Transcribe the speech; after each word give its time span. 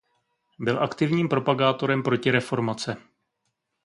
Byl 0.59 0.83
aktivním 0.83 1.29
propagátorem 1.29 2.03
protireformace. 2.03 2.97